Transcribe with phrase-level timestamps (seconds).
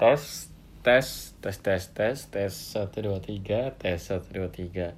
[0.00, 0.48] tes
[0.80, 4.96] tes tes tes tes tes satu dua tiga tes satu dua tiga.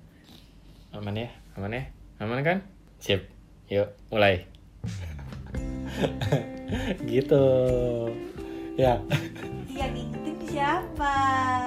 [0.94, 1.26] Aman ya?
[1.58, 1.90] Aman ya?
[2.22, 2.62] Aman kan?
[3.02, 3.26] Sip
[3.66, 4.46] yuk mulai.
[7.10, 7.44] Gitu.
[8.78, 9.02] Ya.
[9.66, 11.18] Yang ingetin siapa?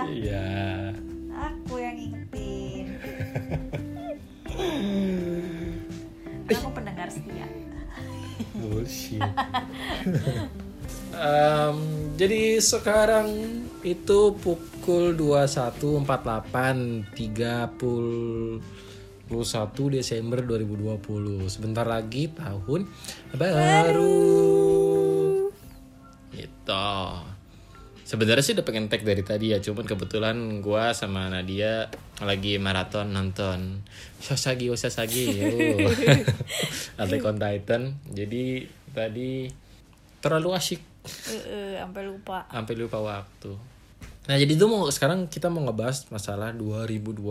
[0.08, 0.96] iya.
[1.36, 2.96] Aku yang ingetin.
[6.56, 7.52] Aku pendengar setia.
[8.56, 9.20] bullshit
[11.16, 11.78] Em,
[12.20, 13.32] jadi sekarang
[13.88, 18.60] itu pukul 21.48 31
[19.96, 22.92] Desember 2020 sebentar lagi tahun
[23.32, 24.20] baru.
[26.36, 26.88] Gitu.
[28.06, 31.90] Sebenarnya sih udah pengen tag dari tadi ya cuman kebetulan gua sama Nadia
[32.22, 33.82] lagi maraton nonton.
[34.22, 35.42] Sasagi Sasagi
[37.02, 37.98] Attack on Titan.
[38.12, 39.50] Jadi tadi
[40.22, 42.46] terlalu asyik Sampai lupa.
[42.50, 43.52] sampai lupa waktu.
[44.26, 47.22] Nah, jadi itu mau sekarang kita mau ngebahas masalah 2020.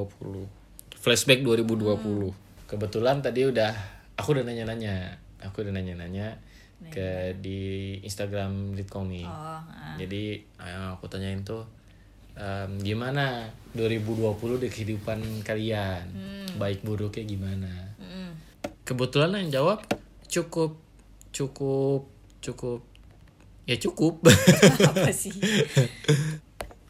[0.95, 2.31] Flashback 2020.
[2.71, 3.75] Kebetulan tadi udah
[4.15, 5.19] aku udah nanya-nanya.
[5.43, 6.39] Aku udah nanya-nanya
[6.89, 9.25] ke di Instagram Litkomi.
[9.25, 9.97] Oh, ah.
[9.99, 11.65] Jadi aku tanyain tuh
[12.39, 16.05] em, gimana 2020 di kehidupan kalian?
[16.57, 17.73] Baik buruknya gimana?
[17.99, 18.33] Mm.
[18.87, 19.83] Kebetulan yang jawab
[20.31, 20.79] cukup
[21.35, 22.07] cukup
[22.39, 22.81] cukup
[23.65, 24.25] ya cukup.
[24.93, 25.33] apa sih?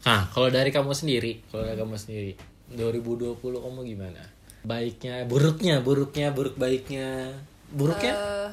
[0.05, 2.31] Nah, kalau dari kamu sendiri, kalau dari kamu sendiri,
[2.75, 4.21] 2020 kamu gimana?
[4.65, 7.33] Baiknya, buruknya, buruknya, buruk baiknya,
[7.73, 8.13] buruknya?
[8.13, 8.49] Eh,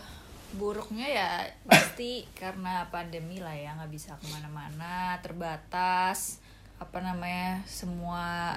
[0.53, 1.31] buruknya ya
[1.65, 6.45] pasti karena pandemi lah ya nggak bisa ke mana-mana terbatas
[6.77, 8.57] apa namanya semua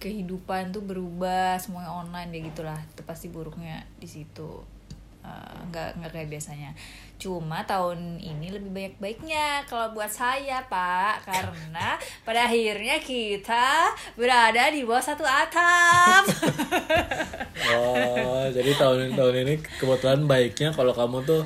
[0.00, 4.64] kehidupan tuh berubah semuanya online ya gitulah itu pasti buruknya di situ
[5.26, 6.70] Eh, nggak nggak kayak biasanya.
[7.18, 11.26] Cuma tahun ini lebih banyak baiknya kalau buat saya pak.
[11.26, 16.24] Karena pada akhirnya kita berada di bawah satu atap.
[17.66, 21.42] Oh, jadi tahun tahun ini kebetulan baiknya kalau kamu tuh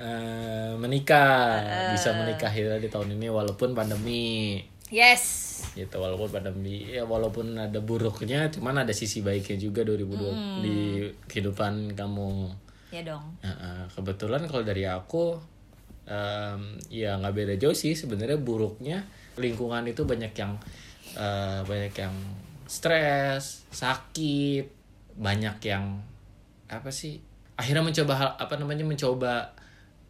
[0.00, 1.60] eh, menikah,
[1.92, 4.62] bisa menikah ya di tahun ini walaupun pandemi.
[4.88, 5.44] yes.
[5.76, 10.78] Gitu walaupun pandemi ya walaupun ada buruknya cuman ada sisi baiknya juga 2020 di
[11.28, 12.28] kehidupan kamu
[12.88, 13.24] ya dong.
[13.44, 15.36] Nah, kebetulan kalau dari aku
[16.08, 19.04] em, ya nggak beda jauh sih sebenarnya buruknya
[19.36, 20.56] lingkungan itu banyak yang
[21.14, 22.14] eh, banyak yang
[22.68, 24.64] stres sakit
[25.18, 26.00] banyak yang
[26.68, 27.16] apa sih
[27.56, 29.56] akhirnya mencoba hal apa namanya mencoba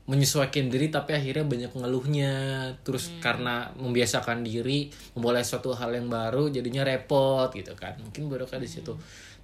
[0.08, 2.32] menyesuaikan diri tapi akhirnya banyak ngeluhnya.
[2.80, 8.00] Terus karena membiasakan diri memulai suatu hal yang baru jadinya repot gitu kan.
[8.00, 8.96] Mungkin buruknya di situ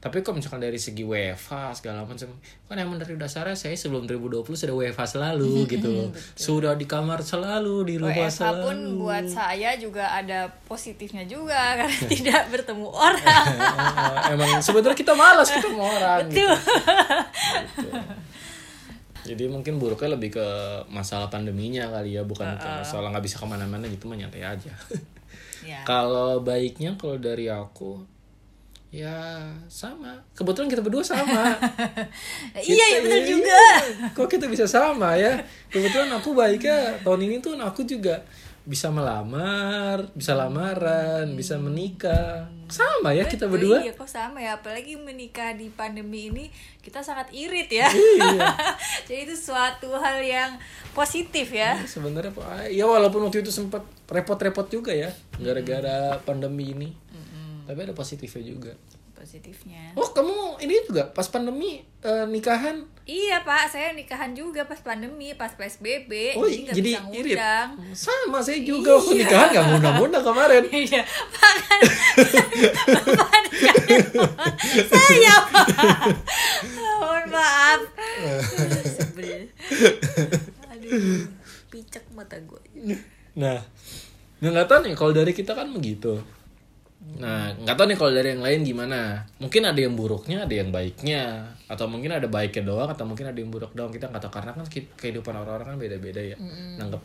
[0.04, 2.28] tapi kalau misalkan dari segi WFH segala macam
[2.68, 7.24] kan emang dari dasarnya saya sebelum 2020 sudah WFH selalu gitu loh sudah di kamar
[7.24, 12.88] selalu di rumah WFH selalu pun buat saya juga ada positifnya juga karena tidak bertemu
[12.92, 13.46] orang.
[14.36, 16.52] emang sebenarnya kita malas ketemu orang gitu.
[16.52, 18.04] Tuh.
[19.24, 20.46] Jadi mungkin buruknya lebih ke
[20.92, 24.72] masalah pandeminya kali ya, bukan ke masalah nggak bisa ke mana-mana gitu mah nyantai aja.
[25.64, 25.80] ya.
[25.88, 28.04] kalau baiknya kalau dari aku
[28.94, 30.14] ya sama.
[30.38, 31.58] Kebetulan kita berdua sama.
[32.62, 33.62] iya, iya betul Iya, juga.
[34.14, 35.42] Kok kita bisa sama ya?
[35.74, 38.22] Kebetulan aku baiknya tahun ini tuh aku juga
[38.64, 42.48] bisa melamar, bisa lamaran, bisa menikah.
[42.70, 43.84] Sama ya kita berdua.
[43.84, 46.48] Iya kok sama ya apalagi menikah di pandemi ini
[46.80, 47.90] kita sangat irit ya.
[47.90, 48.46] Iya.
[49.10, 50.56] Jadi itu suatu hal yang
[50.96, 51.76] positif ya.
[51.76, 57.03] Ya, sebenarnya Pak, ya walaupun waktu itu sempat repot-repot juga ya gara-gara pandemi ini.
[57.64, 58.72] Tapi ada positifnya juga.
[59.14, 59.96] Positifnya.
[59.96, 62.84] Oh, kamu ini juga pas pandemi eh, nikahan.
[63.08, 67.36] Iya pak, saya nikahan juga pas pandemi, pas PSBB, Oh, jadi nggak irit.
[67.96, 70.62] Sama saya juga waktu nikahan nggak mudah-mudah kemarin.
[70.68, 71.80] Iya, Pak kan
[74.92, 75.66] saya Pak.
[76.76, 77.80] Mohon maaf.
[78.98, 79.48] Sebel.
[80.74, 81.28] Aduh,
[81.70, 82.62] picek mata gue.
[83.38, 83.60] Nah,
[84.42, 86.20] nah nggak tahu nih kalau dari kita kan begitu.
[87.14, 89.22] Nah, nggak tahu nih kalau dari yang lain gimana.
[89.38, 93.38] Mungkin ada yang buruknya, ada yang baiknya, atau mungkin ada baiknya doang, atau mungkin ada
[93.38, 93.92] yang buruk doang.
[93.92, 96.36] Kita nggak tahu karena kan kehidupan orang-orang kan beda-beda ya.
[96.80, 97.00] Nanggep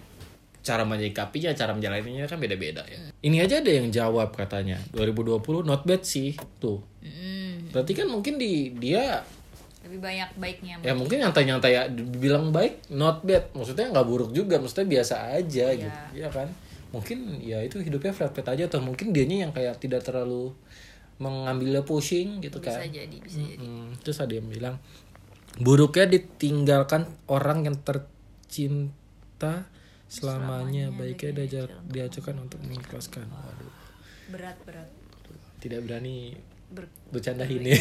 [0.60, 3.00] cara menyikapinya, cara menjalaninya kan beda-beda ya.
[3.24, 6.84] Ini aja ada yang jawab katanya 2020 not bad sih tuh.
[7.00, 9.24] Mm, Berarti kan mungkin di dia
[9.80, 10.75] lebih banyak baiknya.
[10.84, 11.88] ya mungkin nyantai-nyantai ya
[12.19, 16.51] bilang baik not bad maksudnya nggak buruk juga maksudnya biasa aja gitu ya kan
[16.89, 20.53] mungkin ya itu hidupnya flat flat aja atau mungkin dianya yang kayak tidak terlalu
[21.19, 22.89] mengambilnya pusing gitu Bisa kan.
[22.89, 23.59] jadi, bisa jadi.
[23.59, 24.75] Mm, terus ada yang bilang
[25.59, 29.68] buruknya ditinggalkan orang yang tercinta
[30.09, 33.30] selamanya baiknya dia diajukan untuk mengikhlaskan.
[33.30, 33.71] Waduh.
[34.33, 34.89] Berat berat.
[35.59, 36.33] Tidak berani
[36.71, 37.75] Ber- bercanda ini.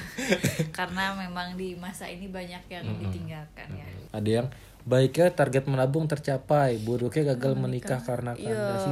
[0.76, 3.86] Karena memang di masa ini banyak yang ditinggalkan ya.
[4.10, 4.48] Ada yang
[4.82, 8.82] baiknya target menabung tercapai buruknya gagal menikah karena Iya, kandas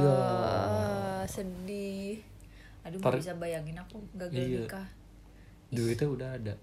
[1.27, 2.23] sedih.
[2.81, 4.59] Aduh, Tar- bisa bayangin aku gagal Iya.
[4.61, 4.87] nikah.
[5.69, 6.55] duitnya udah ada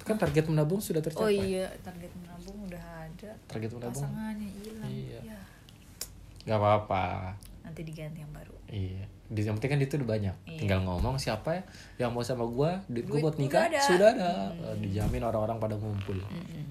[0.00, 3.32] kan target menabung sudah Oh tercapai iya, target menabung udah ada.
[3.48, 4.86] target menabung Pasangannya hilang.
[4.86, 5.20] Iya.
[5.24, 5.38] Ya,
[6.44, 7.04] nggak apa-apa
[7.62, 8.52] nanti diganti yang baru.
[8.68, 10.58] iya di yang penting kan itu udah banyak Iya.
[10.60, 11.62] tinggal ngomong siapa ya
[11.98, 13.80] yang mau sama gua duit gua buat nikah ada.
[13.80, 16.64] sudah ada Eh, dijamin orang-orang pada ngumpul Mm-mm.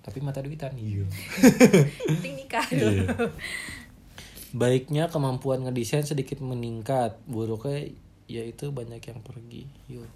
[0.00, 0.72] Tapi mata duitan.
[0.76, 1.06] Iya.
[2.08, 3.06] Penting nikah dulu.
[4.50, 7.20] baiknya kemampuan ngedesain sedikit meningkat.
[7.28, 7.92] Buruknya
[8.26, 9.68] yaitu banyak yang pergi.
[9.86, 10.10] Yuk.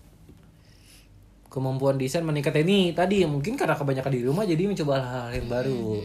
[1.48, 2.56] Kemampuan desain meningkat.
[2.66, 6.02] Ini tadi mungkin karena kebanyakan di rumah jadi mencoba hal-hal yang baru.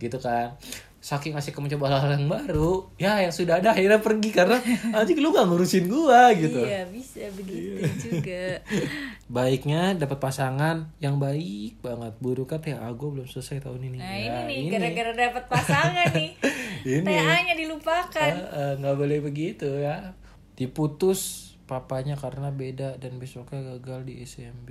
[0.00, 0.56] Gitu kan
[0.98, 4.58] saking asik mencoba hal-hal yang baru ya yang sudah ada akhirnya pergi karena
[4.98, 8.58] anjing lu gak ngurusin gua gitu Iya, bisa begitu juga.
[9.38, 14.42] baiknya dapat pasangan yang baik banget buruknya teh gue belum selesai tahun ini Nah, Ya,
[14.50, 16.32] ini nih gara-gara dapat pasangan nih.
[16.78, 17.02] Ini.
[17.02, 18.32] TA-nya dilupakan.
[18.38, 20.14] Eh, eh, nggak boleh begitu ya
[20.54, 24.68] diputus papanya karena beda dan besoknya gagal di SMB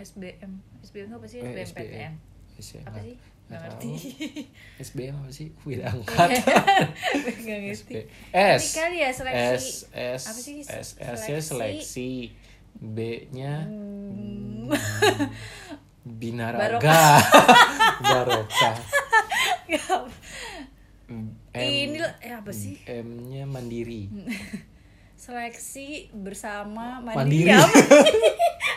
[0.00, 0.52] SBM.
[0.80, 1.44] SBM apa sih?
[1.44, 2.29] Eh, SBMPTN.
[2.60, 2.86] SBM.
[2.86, 3.16] Apa sih?
[3.50, 3.90] Nggak ngerti.
[4.78, 6.30] SBM apa sih beda angkat
[7.42, 7.94] Nggak ngerti.
[8.30, 9.42] S Ini kali ya seleksi.
[9.58, 10.56] S S Apa sih?
[10.62, 12.10] S S nya Seleksi.
[12.72, 12.96] B
[13.32, 14.70] nya Hmm.
[16.20, 17.18] binaraga
[18.00, 18.76] barokah
[21.10, 22.78] M Ini eh apa sih?
[22.86, 24.06] M nya mandiri
[25.18, 27.50] Seleksi bersama Mandiri.
[27.50, 28.30] mandiri.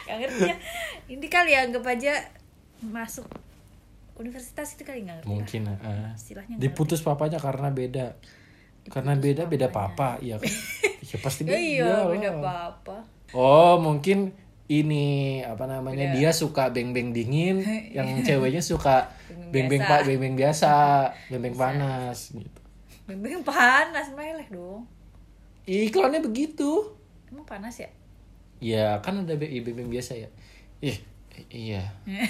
[0.09, 0.57] ngerti ya.
[1.07, 2.13] Ini kali ya anggap aja
[2.81, 3.30] masuk
[4.15, 5.25] universitas itu kali nggak ngerti.
[5.25, 5.31] lah.
[5.31, 6.10] mungkin eh.
[6.13, 8.06] Istilahnya diputus papanya karena beda
[8.86, 10.51] karena beda beda papa iya kan
[11.10, 12.98] ya pasti Ya beda iya, beda apa-apa.
[13.31, 14.31] oh mungkin
[14.65, 17.60] ini apa namanya dia suka beng beng dingin
[17.95, 19.12] yang ceweknya suka
[19.50, 20.71] beng beng pak beng beng biasa
[21.27, 22.59] beng beng panas gitu
[23.04, 24.88] Bembeng panas meleleh dong.
[25.63, 26.95] iklannya begitu
[27.27, 27.92] Emang panas ya?
[28.59, 30.30] ya kan ada beng beng biasa ya
[30.80, 30.95] ih
[31.50, 31.83] iya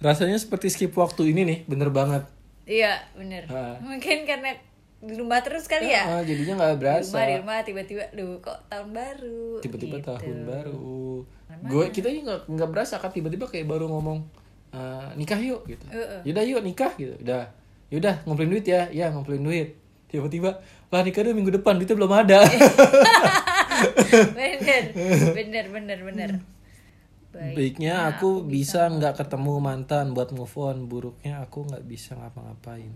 [0.00, 2.24] rasanya seperti skip waktu ini nih bener banget
[2.70, 3.50] Iya, bener.
[3.50, 3.82] Ah.
[3.82, 4.54] Mungkin karena
[5.02, 6.06] di rumah terus kali ya.
[6.06, 9.58] Ah, jadinya nggak Di berasa rumah, di rumah tiba-tiba, duh kok tahun baru.
[9.58, 10.06] tiba-tiba gitu.
[10.06, 10.94] tahun baru
[11.60, 14.22] gue kita ini nggak nggak berasa kan tiba-tiba kayak baru ngomong
[14.70, 16.22] "Eh, nikah yuk gitu Heeh.
[16.24, 17.42] yaudah yuk nikah gitu udah
[17.90, 19.68] yaudah ngumpulin duit ya ya ngumpulin duit
[20.06, 22.38] tiba-tiba lah nikah udah minggu depan duitnya belum ada
[24.32, 24.84] bener,
[25.32, 26.30] bener, bener, bener.
[27.30, 27.54] Baik.
[27.54, 32.90] baiknya aku bisa nggak ketemu mantan buat move on buruknya aku nggak bisa ngapa-ngapain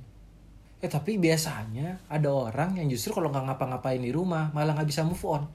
[0.76, 5.02] eh tapi biasanya ada orang yang justru kalau nggak ngapa-ngapain di rumah malah nggak bisa
[5.02, 5.46] move on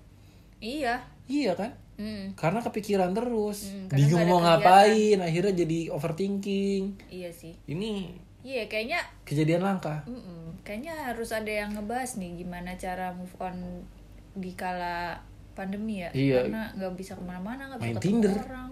[0.58, 1.04] Iya.
[1.26, 4.56] iya kan Hmm, karena kepikiran terus karena bingung mau kegiatan.
[4.56, 7.52] ngapain akhirnya jadi overthinking iya sih.
[7.68, 13.36] ini Iya, kayaknya kejadian langka mm-mm, kayaknya harus ada yang ngebahas nih gimana cara move
[13.38, 13.84] on
[14.36, 15.18] di kala
[15.54, 16.10] pandemi ya.
[16.12, 16.46] Iya.
[16.46, 18.36] Karena nggak bisa ke mana-mana, nggak bisa Main ketemu Tinder.
[18.46, 18.72] orang.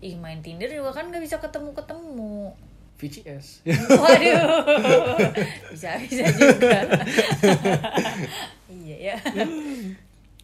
[0.00, 2.54] Ih, main Tinder juga kan nggak bisa ketemu-ketemu.
[2.96, 4.44] VCS Waduh,
[5.72, 6.84] bisa bisa juga.
[8.84, 9.16] iya ya.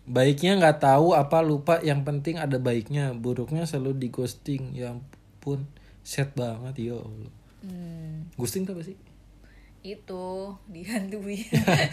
[0.06, 5.66] baiknya nggak tahu apa lupa yang penting ada baiknya buruknya selalu di ghosting ya ampun
[6.00, 8.94] set banget ya Allah Hmm, ghosting tuh apa sih
[9.94, 11.46] itu dihantui.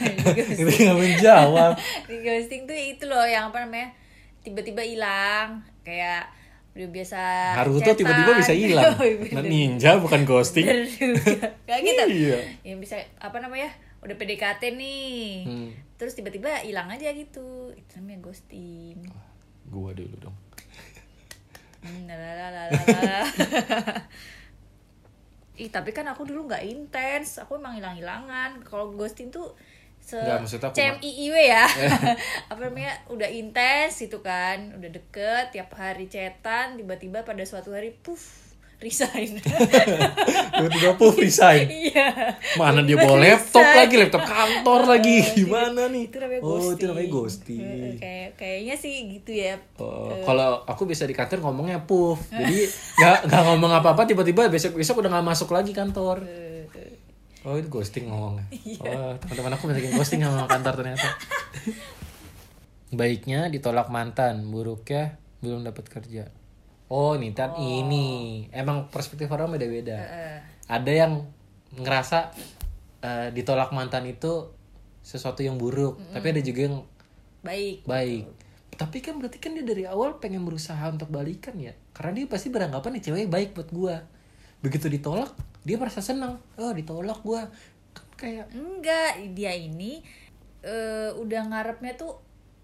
[0.57, 1.77] nggak menjawab?
[2.09, 3.93] Di ghosting tuh itu loh yang apa namanya
[4.41, 5.61] tiba-tiba hilang.
[5.85, 6.33] Kayak
[6.73, 7.19] udah biasa
[7.61, 8.97] Naruto tiba-tiba bisa hilang.
[9.37, 10.65] Nah, ninja bukan ghosting.
[11.69, 12.03] Kayak gitu.
[12.09, 12.39] Iya.
[12.65, 13.69] yang bisa apa namanya
[14.01, 15.23] udah PDKT nih.
[15.45, 15.69] Hmm.
[16.01, 17.71] terus tiba-tiba hilang aja gitu.
[17.77, 19.05] Itu namanya ghosting.
[19.69, 20.37] Gua dulu dong.
[21.83, 22.07] Hmm.
[25.53, 28.61] Ih tapi kan aku dulu nggak intens, aku emang hilang-hilangan.
[28.65, 29.53] Kalau ghosting tuh
[30.03, 30.43] se Nggak,
[30.75, 31.63] CMIIW ya,
[32.51, 32.91] apa namanya?
[33.07, 38.42] Udah intens gitu kan, udah deket tiap hari chatan, tiba-tiba pada suatu hari puff
[38.83, 39.39] resign.
[40.53, 42.35] tiba-tiba puff resign Iya.
[42.53, 43.79] mana dia bawa laptop resign.
[43.79, 46.73] lagi laptop kantor lagi gimana nih Itu namanya oh ghosting.
[46.73, 47.61] itu namanya ghosting
[47.95, 49.55] Kayak kayaknya sih gitu ya.
[49.77, 54.75] Oh, kalau aku bisa di kantor ngomongnya puff, jadi nggak nggak ngomong apa-apa tiba-tiba besok
[54.75, 56.21] besok udah nggak masuk lagi kantor.
[56.23, 56.93] Eh, eh.
[57.41, 58.43] Oh itu ghosting ngomongnya.
[58.81, 61.09] Oh teman-teman aku banyak ghosting sama kantor ternyata.
[62.89, 66.29] Baiknya ditolak mantan, buruknya belum dapat kerja.
[66.93, 68.45] Oh nih kan ini.
[68.53, 69.97] Emang perspektif orang beda-beda.
[69.97, 71.25] Eh, ada yang
[71.73, 72.29] ngerasa
[73.01, 74.53] eh, ditolak mantan itu
[75.03, 76.77] sesuatu yang buruk tapi ada juga yang
[77.41, 77.83] baik.
[77.89, 78.23] baik.
[78.73, 81.73] Tapi kan berarti kan dia dari awal pengen berusaha untuk balikan ya.
[81.97, 83.95] Karena dia pasti beranggapan nih cewek baik buat gua.
[84.61, 85.33] Begitu ditolak
[85.65, 86.37] dia merasa senang.
[86.61, 87.49] Oh ditolak gua.
[87.97, 90.05] Kan kayak enggak dia ini
[90.61, 92.21] eh, udah ngarepnya tuh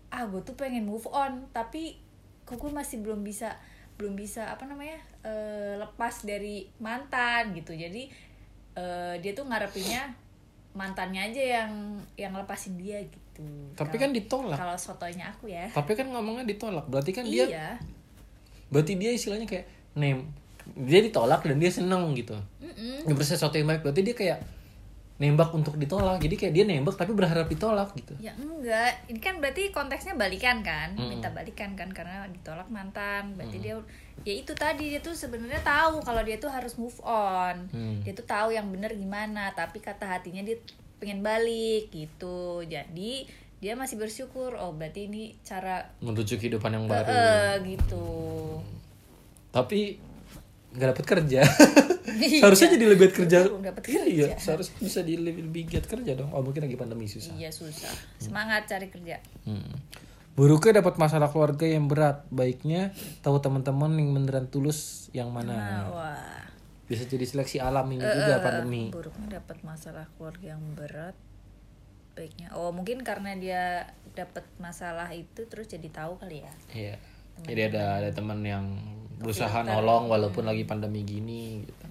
[0.10, 1.50] ah gue tuh pengen move on.
[1.54, 1.98] Tapi
[2.48, 3.54] kok gue masih belum bisa
[4.00, 4.96] belum bisa apa namanya
[5.28, 7.76] eh, lepas dari mantan gitu.
[7.76, 8.08] Jadi
[8.74, 10.16] eh, dia tuh ngarepinnya
[10.72, 11.72] mantannya aja yang
[12.16, 13.44] yang lepasin dia gitu.
[13.76, 14.58] Tapi Kalau- kan ditolak.
[14.58, 15.68] kalau sotonya aku ya.
[15.68, 16.88] Tapi kan ngomongnya ditolak.
[16.88, 17.70] Berarti kan dia iya.
[18.72, 19.68] Berarti dia istilahnya kayak
[20.00, 20.24] nem.
[20.80, 22.40] Dia ditolak dan dia seneng gitu.
[22.64, 23.04] Mm-mm.
[23.04, 23.84] nggak bisa sesuatu yang baik.
[23.84, 24.40] Berarti dia kayak
[25.20, 29.44] nembak untuk ditolak jadi kayak dia nembak tapi berharap ditolak gitu Ya enggak, ini kan
[29.44, 31.20] berarti konteksnya balikan kan, Mm.
[31.20, 33.36] minta balikan kan karena ditolak mantan.
[33.36, 33.76] Berarti dia
[34.24, 37.68] ya itu tadi dia tuh sebenarnya tahu kalau dia tuh harus move on.
[37.72, 38.00] Hmm.
[38.04, 40.60] Dia tuh tahu yang bener gimana, tapi kata hatinya dia
[41.00, 42.64] pengen balik gitu.
[42.68, 43.28] Jadi
[43.60, 48.08] dia masih bersyukur, oh berarti ini cara menuju kehidupan yang baru eh gitu.
[49.50, 49.98] tapi
[50.72, 51.42] nggak dapat kerja.
[52.20, 53.38] Seharusnya jadi lebih giat kerja.
[53.48, 56.30] Belum dapet iya seharusnya bisa di lebih, lebih giat kerja dong.
[56.30, 57.32] Oh mungkin lagi pandemi susah.
[57.34, 57.90] Iya susah.
[58.18, 59.18] Semangat cari kerja.
[59.44, 59.80] Hmm.
[60.30, 62.24] buruknya dapat masalah keluarga yang berat.
[62.30, 65.56] Baiknya tahu teman-teman yang beneran tulus yang Nah, mana
[65.90, 66.40] wah.
[66.86, 68.88] bisa jadi seleksi alam ini Eh, juga pandemi.
[68.88, 71.12] buruknya dapat masalah keluarga yang berat.
[72.16, 72.52] Baiknya.
[72.54, 73.64] Oh mungkin karena dia
[74.12, 76.54] dapat masalah itu terus jadi tahu kali ya.
[76.72, 76.96] Iya.
[77.40, 78.64] Jadi ada ada teman yang
[79.20, 81.86] berusaha nolong walaupun lagi pandemi gini gitu.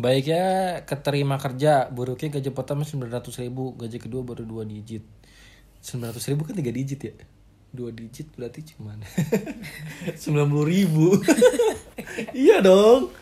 [0.00, 5.04] Baiknya keterima kerja, buruknya gaji pertama 900 ribu, gaji kedua baru dua digit.
[5.84, 7.14] 900 ribu kan tiga digit ya?
[7.70, 8.98] Dua digit berarti cuman
[10.16, 11.20] 90 ribu.
[12.48, 13.12] iya dong.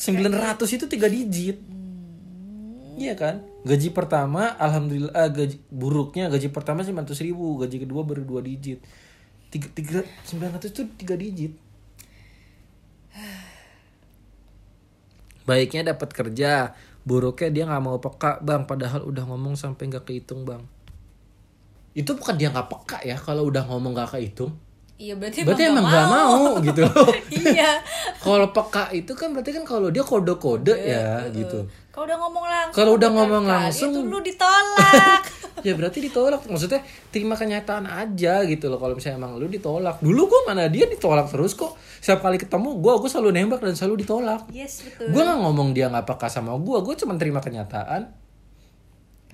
[0.00, 1.60] 900 itu tiga digit.
[2.98, 3.44] Iya kan?
[3.68, 8.80] Gaji pertama alhamdulillah ah, gaji buruknya gaji pertama 900 ribu, gaji kedua baru dua digit.
[9.48, 11.52] Tiga, tiga, 900 itu tiga digit.
[15.42, 20.44] Baiknya dapat kerja, buruknya dia nggak mau peka bang, padahal udah ngomong sampai nggak kehitung
[20.44, 20.60] bang.
[21.92, 24.52] Itu bukan dia nggak peka ya, kalau udah ngomong nggak kehitung.
[24.98, 26.82] iya berarti, Berarti emang nggak mau gitu.
[27.46, 27.78] iya
[28.18, 31.70] kalau peka itu kan berarti kan kalau dia kode-kode ya gitu.
[31.88, 35.22] kalau udah ngomong langsung Kalau udah ngomong kali, langsung- itu lu ditolak
[35.62, 36.46] ya berarti ditolak.
[36.46, 40.00] Maksudnya terima kenyataan aja gitu loh kalau misalnya emang lu ditolak.
[40.00, 41.74] Dulu gua mana dia ditolak terus kok.
[41.98, 44.46] Setiap kali ketemu gua gua selalu nembak dan selalu ditolak.
[44.54, 45.12] Yes betul.
[45.12, 48.10] Gua nggak ngomong dia nggak peka sama gua gua cuma terima kenyataan.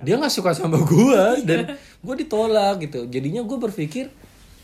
[0.02, 3.06] Dia nggak suka sama gua dan gua ditolak gitu.
[3.06, 4.10] Jadinya gua berpikir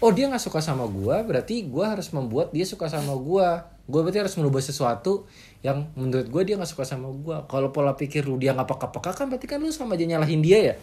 [0.00, 3.68] oh dia nggak suka sama gua berarti gua harus membuat dia suka sama gua.
[3.90, 5.26] Gua berarti harus merubah sesuatu
[5.66, 7.46] yang menurut gua dia nggak suka sama gua.
[7.46, 10.58] Kalau pola pikir lu dia nggak peka-peka kan berarti kan lu sama aja nyalahin dia
[10.62, 10.74] ya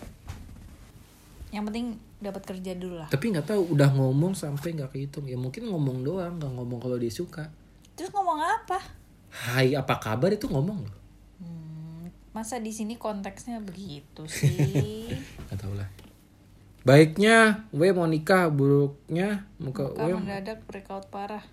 [1.52, 3.10] yang penting dapat kerja dulu lah.
[3.10, 5.26] Tapi nggak tahu udah ngomong sampai nggak kehitung.
[5.30, 7.48] Ya mungkin ngomong doang nggak ngomong kalau dia suka.
[7.96, 8.80] Terus ngomong apa?
[9.32, 10.34] Hai apa kabar?
[10.34, 10.96] Itu ngomong loh.
[11.40, 15.08] Hmm, masa di sini konteksnya begitu sih?
[15.48, 15.90] Nggak tahu lah.
[16.88, 21.44] Baiknya W mau nikah buruknya muka Muka W mendadak breakout parah.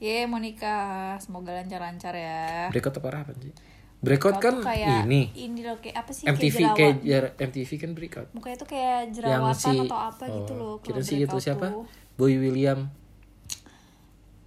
[0.00, 1.16] Ye mau nikah.
[1.20, 2.68] Semoga lancar-lancar ya.
[2.68, 3.73] Breakout apa apa sih
[4.04, 5.22] breakout Breakout kan kayak ini.
[5.32, 6.24] Ini loh kayak apa sih?
[6.28, 8.28] MTV kayak kayak MTV kan breakout.
[8.36, 11.66] Mukanya tuh kayak yang jerawatan si atau apa gitu oh, loh kira sih itu siapa?
[11.72, 11.88] tuh.
[12.20, 12.92] Boy William.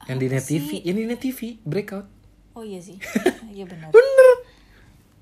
[0.07, 0.79] Yang di net TV sih?
[0.85, 2.07] ini net TV breakout.
[2.53, 3.01] Oh iya sih.
[3.57, 3.89] Iya benar.
[3.89, 4.35] Bener.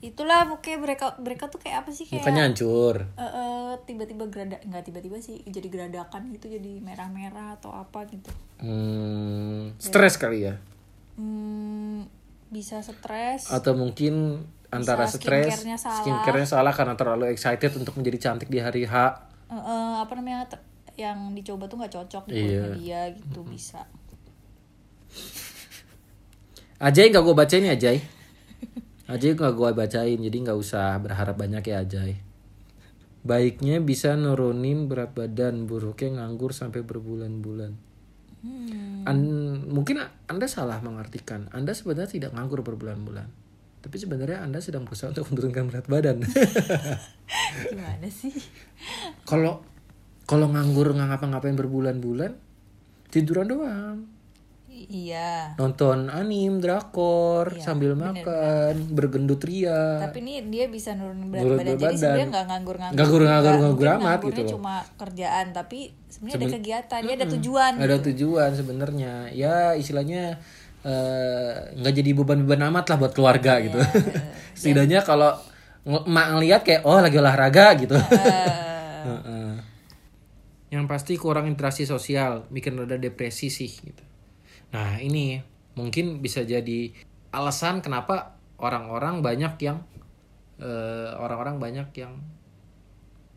[0.03, 2.03] Itulah mukanya breakout Breakout tuh kayak apa sih?
[2.03, 2.95] Kayak mukanya hancur.
[3.15, 8.27] Eh, eh, tiba-tiba gerada nggak tiba-tiba sih jadi geradakan gitu jadi merah-merah atau apa gitu.
[8.59, 10.59] Hmm, stres kali ya
[12.55, 13.51] bisa stres.
[13.51, 15.99] Atau mungkin antara stres skincare-nya salah.
[15.99, 18.95] skincare-nya salah karena terlalu excited untuk menjadi cantik di hari H.
[19.45, 20.63] Eh, eh, apa namanya ter-
[20.95, 22.63] yang dicoba tuh nggak cocok di Iya.
[22.73, 23.83] dia gitu bisa.
[26.77, 27.97] Ajay nggak gue bacain ya Ajay?
[29.05, 32.19] Ajay nggak gue bacain jadi nggak usah berharap banyak ya Ajay.
[33.25, 37.73] Baiknya bisa nurunin berat badan buruknya nganggur sampai berbulan-bulan
[38.45, 39.09] hmm.
[39.09, 41.49] An- mungkin anda salah mengartikan.
[41.49, 43.45] Anda sebenarnya tidak nganggur berbulan-bulan
[43.85, 46.25] tapi sebenarnya anda sedang berusaha untuk menurunkan berat badan.
[47.69, 48.33] Gimana sih?
[49.29, 49.61] Kalau
[50.25, 52.33] kalau nganggur nggak ngapa-ngapain berbulan-bulan
[53.13, 54.09] tiduran doang
[54.85, 55.55] iya.
[55.55, 59.99] Nonton anim drakor Iya, sambil makan bergendut ria.
[60.01, 61.65] Tapi ini dia bisa nurunin berat Nurun badan.
[61.65, 61.97] berat jadi badan.
[61.97, 63.61] sebenarnya nggak nganggur-nganggur Nganggur-nganggur- juga.
[63.61, 64.51] nganggur Mungkin amat gitu loh.
[64.51, 69.13] cuma kerjaan tapi sebenarnya ada Seben- kegiatan dia ada tujuan ada tujuan sebenarnya.
[69.31, 70.23] Ya istilahnya
[70.81, 73.79] eh, nggak jadi beban-beban amat lah buat keluarga gitu.
[74.53, 75.33] Setidaknya kalau
[75.83, 77.97] ng- emak ngeliat kayak oh lagi olahraga gitu.
[79.05, 79.53] Heeh.
[80.67, 84.03] yang pasti kurang interaksi sosial bikin rada depresi sih gitu
[84.69, 85.39] nah ini
[85.73, 86.91] mungkin bisa jadi
[87.29, 89.83] alasan kenapa orang-orang banyak yang
[90.57, 92.15] eh, orang-orang banyak yang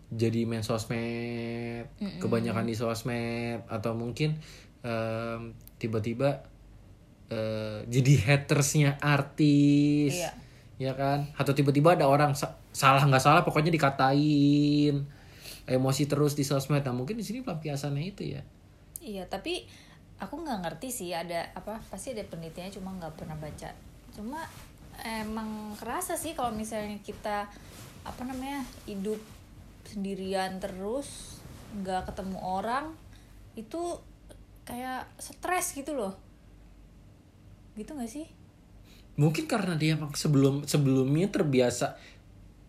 [0.08, 1.84] jadi main sosmed
[2.16, 4.40] kebanyakan di sosmed atau mungkin
[4.80, 6.46] em, tiba-tiba
[7.28, 10.32] eh, jadi hatersnya artis Iya.
[10.80, 11.28] ya kan?
[11.36, 15.04] Atau tiba-tiba ada orang sa- salah nggak salah pokoknya dikatain
[15.66, 16.80] emosi terus di sosmed.
[16.80, 18.40] Nah mungkin di sini pelampiasannya itu ya.
[19.02, 19.68] Iya tapi
[20.18, 23.70] aku nggak ngerti sih ada apa pasti ada penelitiannya cuma nggak pernah baca.
[24.10, 24.42] Cuma
[25.02, 27.46] emang kerasa sih kalau misalnya kita
[28.02, 29.18] apa namanya hidup
[29.86, 31.38] sendirian terus
[31.80, 32.92] nggak ketemu orang
[33.54, 33.98] itu
[34.66, 36.18] kayak stres gitu loh.
[37.78, 38.26] Gitu nggak sih?
[39.18, 41.94] Mungkin karena dia emang sebelum sebelumnya terbiasa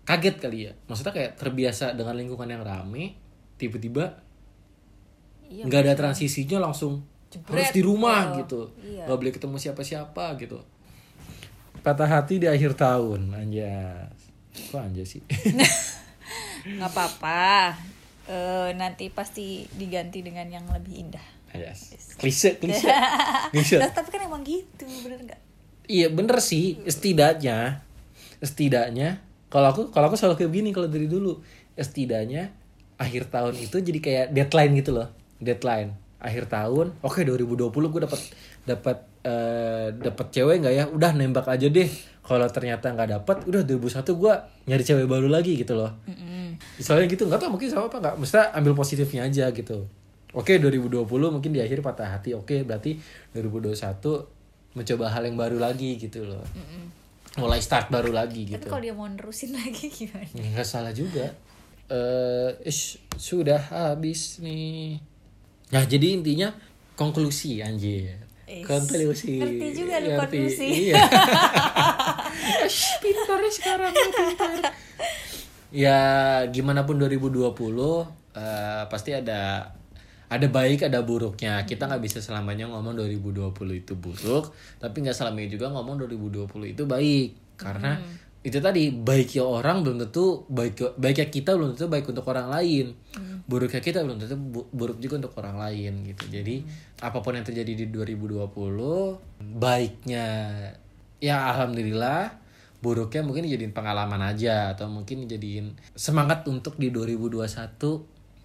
[0.06, 0.72] kaget kali ya.
[0.86, 3.18] Maksudnya kayak terbiasa dengan lingkungan yang rame
[3.60, 4.16] tiba-tiba
[5.52, 7.62] iya nggak ada transisinya langsung Jebret.
[7.62, 8.62] harus di rumah Oh, gitu.
[8.82, 9.06] Iya.
[9.06, 10.60] nggak boleh ketemu siapa-siapa gitu.
[11.80, 14.12] Patah hati di akhir tahun anjas
[14.68, 15.24] kok anjas sih?
[16.76, 17.74] Nggak apa-apa.
[18.28, 21.24] Eh, nanti pasti diganti dengan yang lebih indah.
[21.50, 22.86] Anjas klise klise.
[23.56, 23.80] Klise.
[23.80, 25.42] Nah, tapi kan emang gitu bener nggak?
[25.88, 26.78] Iya bener sih.
[26.84, 27.82] Setidaknya
[28.40, 29.18] setidaknya
[29.50, 31.42] kalau aku kalau aku selalu kayak begini kalau dari dulu.
[31.74, 32.52] Setidaknya
[33.00, 35.10] akhir tahun itu jadi kayak deadline gitu loh.
[35.40, 38.22] Deadline akhir tahun oke 2020 gue dapat
[38.68, 40.84] dapat eh, dapat cewek nggak ya?
[40.92, 41.88] Udah nembak aja deh.
[42.20, 44.34] Kalau ternyata nggak dapat udah 2001 gue
[44.70, 45.90] nyari cewek baru lagi gitu loh.
[46.78, 48.16] Soalnya gitu nggak tau mungkin sama apa nggak.
[48.22, 49.88] Mesti ambil positifnya aja gitu.
[50.38, 53.02] Oke 2020 mungkin di akhir patah hati oke berarti
[53.34, 53.74] 2021
[54.78, 56.46] mencoba hal yang baru lagi gitu loh.
[57.42, 58.68] Mulai start baru lagi tapi gitu.
[58.70, 60.30] kalau dia mau nerusin lagi gimana?
[60.36, 61.34] Nggak salah juga.
[61.90, 65.02] Eh ish, sudah habis nih
[65.70, 66.50] nah jadi intinya
[66.98, 68.18] konklusi anjir.
[68.50, 69.38] Is, konklusi.
[69.38, 70.68] ngerti juga lu Ngerti, konklusi.
[70.90, 70.98] iya.
[73.02, 74.74] Pintar sekarang lu pintar.
[75.70, 76.02] Ya
[76.50, 77.54] gimana pun 2020
[78.34, 79.70] eh, pasti ada
[80.30, 81.62] ada baik ada buruknya.
[81.70, 83.54] Kita nggak bisa selamanya ngomong 2020
[83.86, 84.50] itu buruk
[84.82, 87.30] tapi nggak selamanya juga ngomong 2020 itu baik.
[87.54, 88.02] Karena
[88.40, 92.96] itu tadi baiknya orang belum tentu baik baiknya kita belum tentu baik untuk orang lain.
[93.44, 96.24] Buruknya kita belum tentu bu- buruk juga untuk orang lain gitu.
[96.32, 96.64] Jadi
[97.04, 100.28] apa pun yang terjadi di 2020 baiknya
[101.20, 102.32] ya alhamdulillah
[102.80, 107.44] buruknya mungkin dijadiin pengalaman aja atau mungkin dijadiin semangat untuk di 2021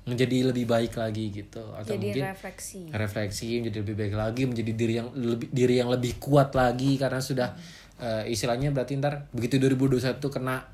[0.04, 1.64] menjadi lebih baik lagi gitu.
[1.70, 2.80] Atau jadi mungkin refleksi.
[2.90, 7.22] refleksi menjadi lebih baik lagi menjadi diri yang lebih diri yang lebih kuat lagi karena
[7.22, 7.54] sudah
[8.00, 10.66] eh, istilahnya berarti ntar begitu 2021 kena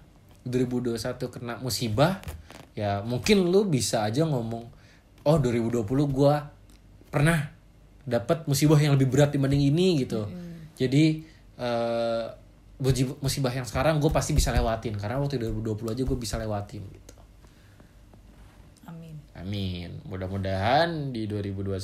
[0.47, 2.25] 2021 kena musibah
[2.73, 4.65] ya mungkin lu bisa aja ngomong
[5.29, 6.49] oh 2020 gua
[7.11, 7.51] pernah
[8.07, 10.25] dapat musibah yang lebih berat dibanding ini gitu.
[10.81, 11.23] Jadi
[11.61, 12.27] eh,
[12.81, 16.83] muji- musibah yang sekarang gue pasti bisa lewatin karena waktu 2020 aja gue bisa lewatin
[16.89, 17.15] gitu.
[18.89, 19.15] Amin.
[19.37, 20.01] Amin.
[20.09, 21.77] Mudah-mudahan di 2021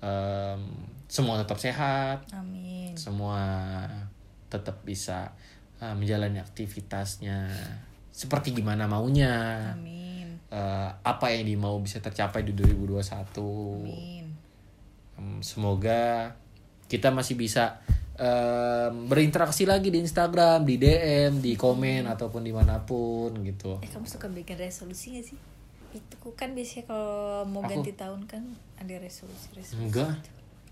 [0.00, 0.60] em,
[1.06, 2.96] semua tetap sehat, amin.
[2.96, 3.38] Semua
[4.54, 5.34] tetap bisa
[5.76, 7.50] eh, menjalani aktivitasnya
[8.08, 9.34] seperti gimana maunya.
[9.70, 13.02] amin Eh, apa yang dimau bisa tercapai di 2021.
[13.82, 14.26] amin
[15.14, 16.30] Em, semoga
[16.84, 17.82] kita masih bisa
[18.14, 23.78] em, berinteraksi lagi di Instagram, di DM, di komen ataupun di mana pun gitu.
[23.78, 25.38] eh kamu suka bikin resolusi gak sih
[25.92, 27.14] itu kan biasanya kalau
[27.44, 28.42] mau Aku- ganti tahun kan
[28.76, 30.18] ada resolusi resolusi Enggak.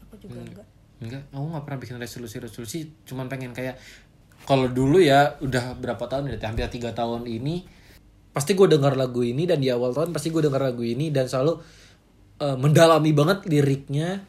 [0.01, 0.67] aku juga enggak
[1.03, 3.75] Enggak, aku nggak pernah bikin resolusi-resolusi, cuman pengen kayak
[4.47, 7.67] kalau dulu ya udah berapa tahun ya hampir tiga tahun ini
[8.33, 11.29] pasti gue dengar lagu ini dan di awal tahun pasti gue dengar lagu ini dan
[11.29, 11.63] selalu
[12.43, 14.25] eh, mendalami banget liriknya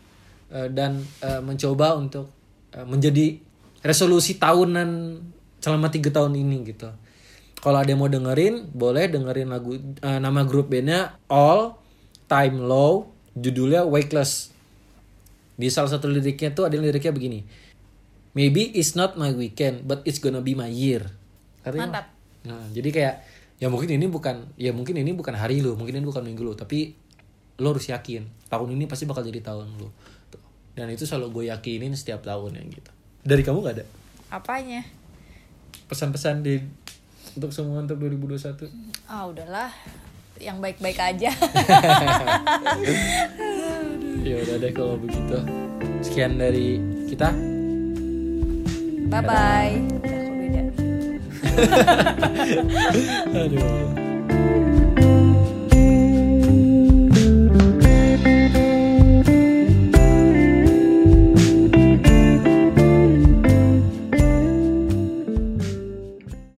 [0.53, 2.29] eh, dan eh, mencoba untuk
[2.75, 3.39] eh, menjadi
[3.81, 4.89] resolusi tahunan
[5.63, 6.91] selama tiga tahun ini gitu.
[7.63, 11.79] Kalau ada yang mau dengerin, boleh dengerin lagu eh, nama grup bandnya All
[12.27, 14.52] Time Low, judulnya Wakeless.
[15.53, 17.45] Di salah satu liriknya tuh ada liriknya begini.
[18.33, 21.05] Maybe it's not my weekend, but it's gonna be my year.
[21.61, 22.05] kata Mantap.
[22.43, 23.15] Nah, jadi kayak
[23.61, 26.57] ya mungkin ini bukan ya mungkin ini bukan hari lu, mungkin ini bukan minggu lu,
[26.57, 26.97] tapi
[27.61, 29.93] lo harus yakin tahun ini pasti bakal jadi tahun lu.
[30.73, 32.89] Dan itu selalu gue yakinin setiap tahun yang gitu.
[33.21, 33.85] Dari kamu gak ada?
[34.33, 34.81] Apanya?
[35.85, 36.57] Pesan-pesan di
[37.37, 38.73] untuk semua untuk 2021.
[39.05, 39.69] Ah, udahlah.
[40.41, 41.29] Yang baik-baik aja.
[44.23, 45.38] ya udah deh kalau begitu.
[45.99, 46.79] Sekian dari
[47.12, 47.29] kita.
[49.12, 49.77] Bye bye
[53.38, 54.02] Aduh.